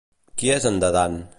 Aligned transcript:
Qui 0.41 0.49
és 0.55 0.65
en 0.71 0.81
Dadan? 0.85 1.21